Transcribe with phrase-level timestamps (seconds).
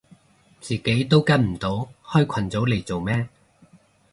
[0.59, 3.29] 自己都跟唔到開群組嚟做咩